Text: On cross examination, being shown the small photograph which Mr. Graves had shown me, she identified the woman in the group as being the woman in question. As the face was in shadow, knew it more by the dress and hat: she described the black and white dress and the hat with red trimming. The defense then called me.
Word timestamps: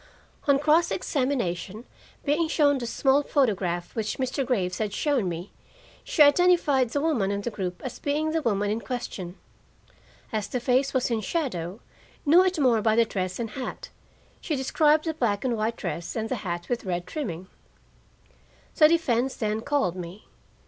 On 0.47 0.57
cross 0.57 0.89
examination, 0.89 1.85
being 2.25 2.47
shown 2.47 2.79
the 2.79 2.87
small 2.87 3.21
photograph 3.21 3.95
which 3.95 4.17
Mr. 4.17 4.43
Graves 4.43 4.79
had 4.79 4.93
shown 4.95 5.29
me, 5.29 5.51
she 6.03 6.23
identified 6.23 6.89
the 6.89 6.99
woman 7.01 7.29
in 7.29 7.41
the 7.41 7.51
group 7.51 7.79
as 7.85 7.99
being 7.99 8.31
the 8.31 8.41
woman 8.41 8.71
in 8.71 8.79
question. 8.79 9.37
As 10.33 10.47
the 10.47 10.59
face 10.59 10.91
was 10.91 11.11
in 11.11 11.21
shadow, 11.21 11.81
knew 12.25 12.43
it 12.43 12.57
more 12.57 12.81
by 12.81 12.95
the 12.95 13.05
dress 13.05 13.37
and 13.37 13.51
hat: 13.51 13.89
she 14.39 14.55
described 14.55 15.05
the 15.05 15.13
black 15.13 15.45
and 15.45 15.55
white 15.55 15.75
dress 15.77 16.15
and 16.15 16.29
the 16.29 16.37
hat 16.37 16.67
with 16.67 16.83
red 16.83 17.05
trimming. 17.05 17.45
The 18.73 18.87
defense 18.87 19.35
then 19.35 19.61
called 19.61 19.95
me. 19.95 20.25